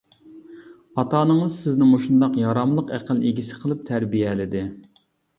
[1.01, 4.63] ئاتا-ئانىڭىز سىزنى مۇشۇنداق ياراملىق ئەقىل ئىگىسى قىلىپ تەربىيەلىدى.